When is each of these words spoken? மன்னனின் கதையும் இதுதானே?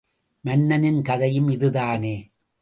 மன்னனின் 0.43 1.01
கதையும் 1.01 1.49
இதுதானே? 1.49 2.31